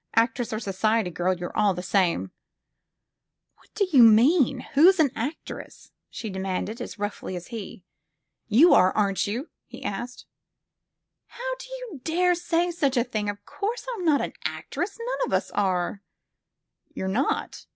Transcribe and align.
Actress 0.15 0.51
or 0.51 0.59
society 0.59 1.11
girl, 1.11 1.31
you're 1.37 1.55
all 1.55 1.75
the 1.75 1.83
same 1.83 2.29
thing." 2.29 2.31
"What 3.57 3.69
do 3.75 3.87
you 3.95 4.01
mean? 4.01 4.61
Who's 4.73 4.99
an 4.99 5.11
actress?" 5.15 5.91
she 6.09 6.31
de 6.31 6.39
manded, 6.39 6.81
as 6.81 6.97
roughly 6.97 7.35
as 7.35 7.49
he. 7.49 7.83
You 8.47 8.73
are, 8.73 8.91
aren 8.93 9.13
't 9.15 9.27
you?" 9.31 9.51
he 9.67 9.83
asked. 9.83 10.25
How 11.27 11.53
do 11.59 11.67
you 11.69 12.01
dare 12.03 12.33
say 12.33 12.71
such 12.71 12.97
a 12.97 13.03
thing! 13.03 13.29
Of 13.29 13.45
course 13.45 13.85
I 13.93 13.99
'm 13.99 14.03
not 14.03 14.21
an 14.21 14.33
actress. 14.43 14.97
None 14.99 15.27
of 15.27 15.33
us 15.33 15.51
are." 15.51 16.01
"You're 16.95 17.07
not!" 17.07 17.67